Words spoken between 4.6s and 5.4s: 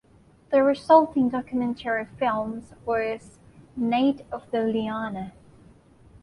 Liana".